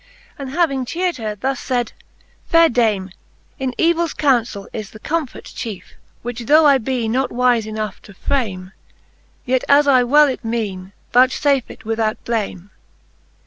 [0.39, 1.91] And having cheared her, thus faid;
[2.47, 3.11] Faire dame>
[3.59, 5.93] In evills counfell is the comfort chiefe,
[6.23, 8.71] Which though I be not wife enough to frame.
[9.45, 12.71] Yet as I well it meane, vouchfafe it without blame.